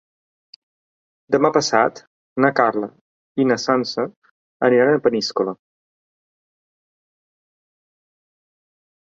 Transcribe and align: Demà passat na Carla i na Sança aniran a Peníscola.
Demà 1.35 1.51
passat 1.57 2.01
na 2.45 2.51
Carla 2.59 2.89
i 3.43 3.45
na 3.51 3.59
Sança 3.65 4.07
aniran 4.69 4.95
a 4.97 5.03
Peníscola. 5.09 5.55